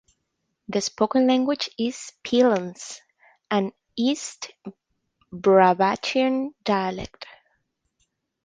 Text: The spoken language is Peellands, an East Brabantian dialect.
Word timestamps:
The 0.67 0.81
spoken 0.81 1.27
language 1.27 1.69
is 1.77 2.13
Peellands, 2.23 3.01
an 3.51 3.71
East 3.95 4.49
Brabantian 5.31 6.55
dialect. 6.63 7.27